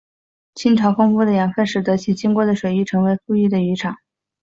[0.55, 3.97] 亲潮丰富的养分使得其经过的水域成为富裕的渔场。